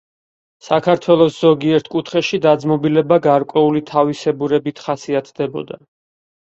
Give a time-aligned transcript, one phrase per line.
[0.67, 5.85] საქართველოს ზოგიერთ კუთხეში დაძმობილება გარკვეული თავისებურებით ხასიათდებოდა.